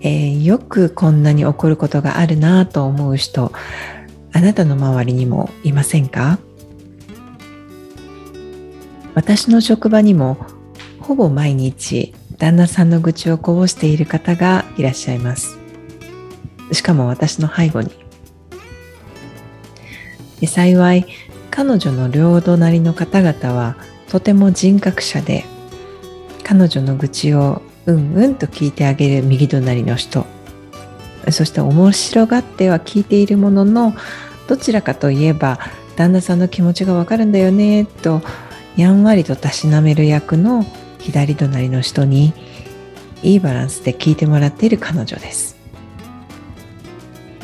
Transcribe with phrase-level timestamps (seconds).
[0.00, 3.52] えー、よくこんなに起こることがあるなと思う人
[4.32, 6.38] あなたの周りにもいませんか？
[9.14, 10.36] 私の職場にも
[11.00, 15.58] ほぼ毎日旦那さんの愚痴をこぼしている方がいらっしゃいます。
[16.70, 17.90] しかも私の背後に。
[20.46, 21.06] 幸い
[21.50, 23.76] 彼女の両隣の方々は
[24.08, 25.44] とても人格者で
[26.44, 30.26] 彼女の愚痴をうんうんと聞いてあげる右隣の人。
[31.30, 33.94] そして面白がっては聞いているものの
[34.46, 35.58] どちらかといえば
[35.96, 38.22] 旦那さんの気持ちがわかるんだよねと
[38.76, 40.64] やんわりとたしなめる役の
[40.98, 42.32] 左隣の人に
[43.22, 45.56] いいバランスで聞いてもらっている彼女です。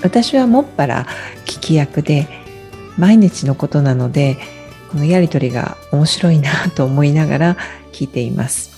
[0.03, 1.07] 私はもっぱら
[1.47, 2.29] 聞き役で
[2.99, 4.37] 毎日のことなので
[4.93, 7.57] このやりとりが面白いなと思いながら
[7.93, 8.74] 聞いています。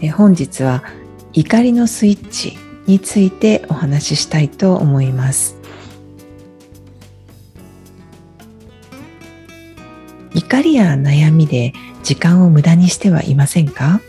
[0.00, 0.82] え本日は
[1.32, 5.56] 怒りのスイッチについてお話ししたいと思います。
[10.34, 14.00] 怒りや悩みで時間を無駄にしてはいませんか？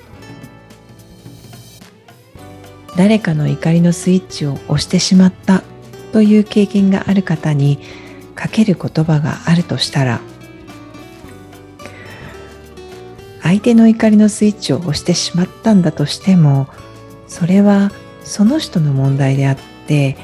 [2.96, 5.64] 誰かの怒りのスイッチを押してしまった
[6.12, 7.80] という経験がある方に
[8.36, 10.22] かける言葉があるとしたら
[13.52, 16.70] 相手の怒りのスイッチを押してしまったんだとしても
[17.28, 17.92] それは
[18.24, 19.58] その人の問題であっ
[19.88, 20.16] て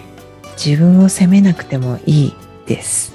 [0.56, 2.34] 自分を責めなくてもいい
[2.68, 3.14] です。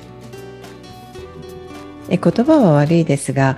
[2.11, 3.57] え言葉は悪いですが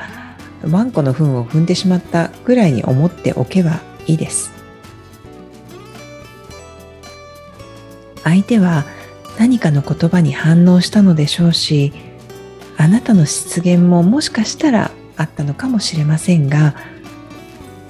[0.62, 4.53] ワンコの糞を踏んでしまったぐらいに思っておけばいいです。
[8.22, 8.84] 相手は
[9.41, 11.93] 何かの言葉に反応したのでしょうし
[12.76, 16.75] あなたの失言ももしかしたらあったのかもしれませんが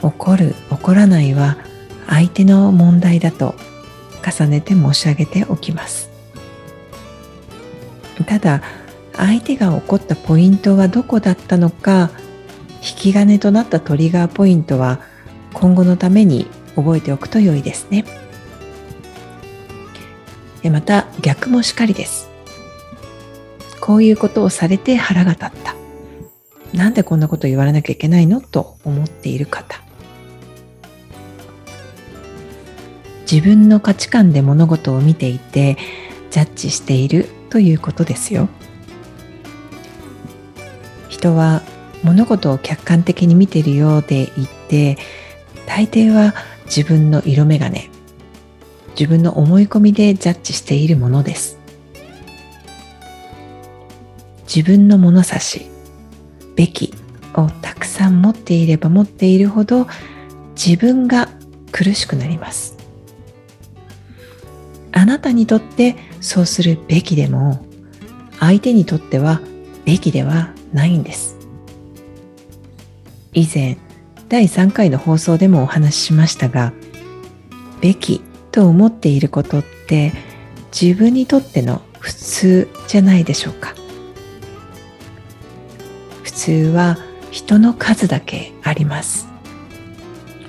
[0.03, 1.57] 怒る怒らないは
[2.07, 3.55] 相手の問題だと
[4.25, 6.11] 重ねて申し上げておきます。
[8.27, 8.63] ただ
[9.17, 12.11] 相手が怒ったポイントはどこだったのか
[12.77, 15.01] 引き金となったトリガーポイントは
[15.53, 16.47] 今後のために
[16.77, 18.05] 覚えておくと良いですね。
[20.71, 22.31] また逆もしかりです。
[23.81, 25.84] こういうことをされて腹が立った。
[26.75, 29.81] なんでこんなこと言われなきゃいけないのと思っている方。
[33.31, 35.79] 自分の価値観で物事を見ていて
[36.31, 38.49] ジャッジしているということですよ。
[41.09, 41.63] 人は
[42.03, 44.99] 物事を客観的に見ているようでいて
[45.67, 46.35] 大抵は
[46.67, 47.89] 自分の色眼鏡
[48.99, 51.59] 自分の思い込みでジャッジしているものです。
[54.47, 55.74] 自分の物差し
[56.57, 56.95] べき
[57.35, 59.87] をたくさん持っていれば持っているほど
[60.55, 61.29] 自分が
[61.73, 62.77] 苦しくなります。
[64.93, 67.67] あなたにとってそうするべきでも
[68.39, 69.41] 相手にとっては
[69.85, 71.37] べきではないんです。
[73.33, 73.77] 以前
[74.29, 76.73] 第3回の放送でもお話ししましたが
[77.81, 78.21] べき
[78.53, 80.13] と思っていることって
[80.73, 83.74] 自分にとっての普通じゃないでしょうか。
[86.45, 86.99] 通は
[87.31, 89.27] 人の数だけあります。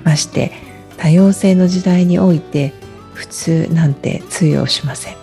[0.04, 0.52] まして
[0.98, 2.74] 多様性の時代において
[3.14, 5.16] 普通なんて通用しません。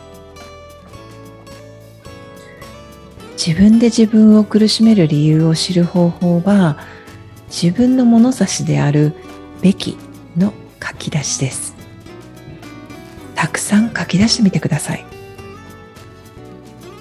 [3.38, 6.80] 自分で自分を苦しめる理由を知る方法は
[7.50, 9.14] 自分の物差しである
[9.62, 9.96] べき
[10.36, 11.76] の書き出しです。
[13.36, 15.06] たくさん書き出してみてください。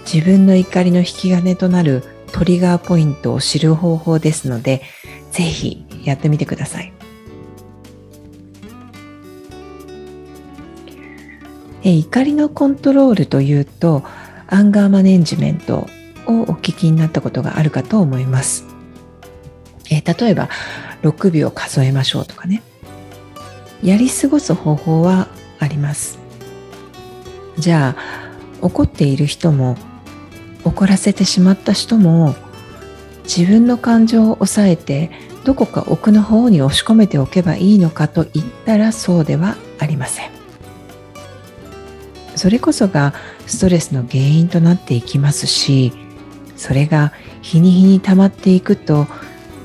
[0.04, 4.82] 自分の怒りの引き金となるトリガーポイントを知る方法ですので、
[5.30, 6.92] ぜひやってみてください。
[11.84, 14.04] え怒りのコントロールというと、
[14.46, 15.88] アンガーマネジメント
[16.26, 18.64] をお聞きになったことがあるかと思います。
[19.90, 20.48] え例えば、
[21.02, 22.62] 6秒数えましょうとかね。
[23.82, 25.28] やり過ごす方法は
[25.58, 26.18] あります。
[27.58, 29.76] じゃあ、怒っている人も
[30.64, 32.34] 怒らせてしまった人も
[33.24, 35.10] 自分の感情を抑えて
[35.44, 40.30] どこか奥の方に押し込めておけばいいのかと言ったらそうではありません。
[42.36, 43.14] それこそが
[43.46, 45.92] ストレスの原因となっていきますし
[46.56, 47.12] それが
[47.42, 49.06] 日に日に溜まっていくと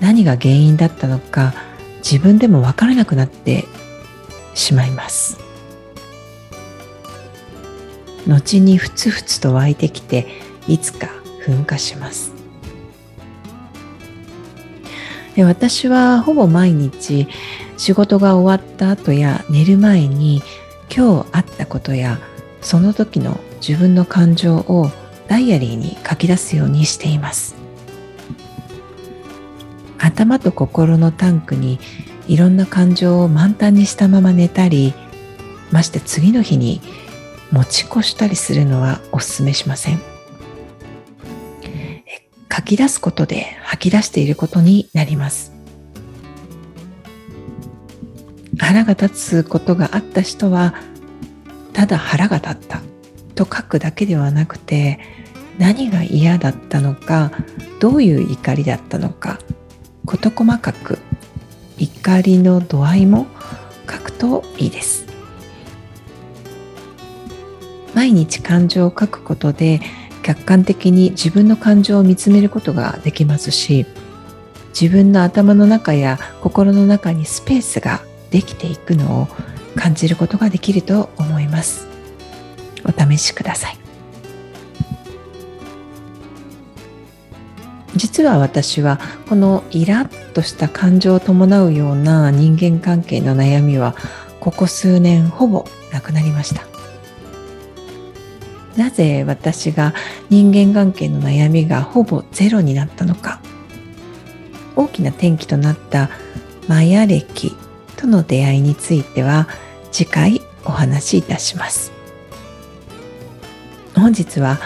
[0.02, 1.54] 何が原因だったのか
[1.98, 3.66] 自分でも分からなくなって
[4.54, 5.40] しまいます。
[8.28, 10.28] 後にふつふつと湧いてきて
[10.68, 11.08] いつか
[11.46, 12.34] 噴火します。
[15.36, 17.28] で私はほぼ毎日
[17.78, 20.42] 仕事が終わった後や寝る前に
[20.94, 22.20] 今日あったことや
[22.62, 24.90] その時の自分の感情を
[25.28, 27.56] ダイアリーに書き出すようにしています。
[30.00, 31.80] 頭と心のタンクに
[32.28, 34.94] いろんな感情を満タンにしたまま寝たり
[35.72, 36.82] まして次の日に
[37.52, 40.17] 持ち越したりするのはお勧めしません。
[42.58, 45.54] 書き出すことで吐き出していることになります。
[48.58, 50.74] 腹が立つことがあった人は
[51.74, 52.82] ただ腹が立った
[53.36, 55.00] と書くだけではなくて
[55.60, 57.32] 何が嫌だったのか
[57.80, 59.38] どういう怒りだったのか
[60.06, 60.98] 事細かく
[61.78, 63.28] 怒りの度合いも
[63.88, 65.06] 書くといいです。
[67.94, 69.82] 毎日感情を書くことで
[70.28, 73.86] 客観的に自分の感情を見つめることができますし
[74.80, 79.28] 自分の頭の中や心の中にスペースができていくのを
[79.78, 81.88] 感じることができると思います。
[82.84, 83.78] お試しください。
[87.96, 93.96] 実は私はこのイラッとした感情を伴うような人間関係の悩みは
[94.42, 96.77] ここ数年ほぼなくなりました。
[98.78, 99.94] なぜ私が
[100.30, 103.42] 人間関係の悩みがほぼゼロになったのか。
[104.76, 106.10] 大きな転機となった
[106.68, 107.56] マヤ歴
[107.98, 109.48] との出会いについては
[109.92, 111.92] 次回お話しいたします。
[113.96, 114.60] 本日は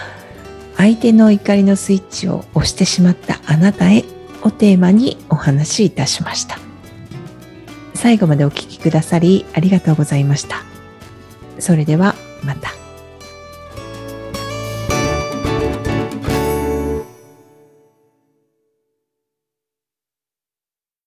[0.76, 4.04] 相手の怒りのスイッチを押してしまったあなたへ
[4.42, 6.58] をテーマにお話しいたしました。
[7.94, 10.64] 最後までお聴きくださりありがとうございました。
[11.58, 12.14] それでは
[12.44, 12.81] また。